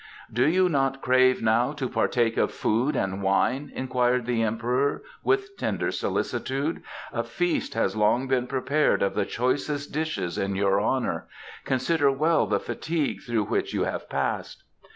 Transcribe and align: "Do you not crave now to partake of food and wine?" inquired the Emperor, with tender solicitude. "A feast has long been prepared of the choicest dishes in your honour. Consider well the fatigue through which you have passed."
"Do 0.33 0.47
you 0.49 0.67
not 0.67 1.03
crave 1.03 1.43
now 1.43 1.73
to 1.73 1.87
partake 1.87 2.35
of 2.35 2.51
food 2.51 2.95
and 2.95 3.21
wine?" 3.21 3.71
inquired 3.75 4.25
the 4.25 4.41
Emperor, 4.41 5.03
with 5.23 5.55
tender 5.57 5.91
solicitude. 5.91 6.81
"A 7.13 7.23
feast 7.23 7.75
has 7.75 7.95
long 7.95 8.27
been 8.27 8.47
prepared 8.47 9.03
of 9.03 9.13
the 9.13 9.25
choicest 9.27 9.91
dishes 9.93 10.39
in 10.39 10.55
your 10.55 10.81
honour. 10.81 11.27
Consider 11.65 12.11
well 12.11 12.47
the 12.47 12.59
fatigue 12.59 13.21
through 13.21 13.43
which 13.43 13.75
you 13.75 13.83
have 13.83 14.09
passed." 14.09 14.63